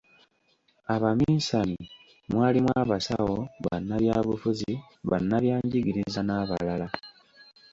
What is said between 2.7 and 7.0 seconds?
abasawo, bannabyabufuzi, bannabyanjigiriza n’abalala."